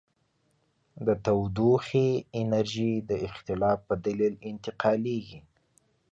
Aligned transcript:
د 1.05 1.07
تودوخې 1.25 2.07
انرژي 2.41 2.93
د 3.09 3.11
اختلاف 3.27 3.79
په 3.87 3.95
دلیل 4.05 4.33
انتقالیږي. 4.51 5.39